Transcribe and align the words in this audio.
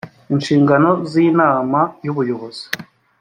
inshingano 0.33 0.89
z 1.11 1.13
inama 1.27 1.79
y 2.05 2.09
ubuyobozi 2.11 2.65